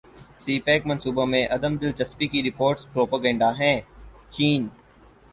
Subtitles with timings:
[0.43, 3.77] سی pack منصوبوں میں عدم دلچسپی کی رپورٹس پروپیگنڈا ہیں
[4.31, 4.67] چین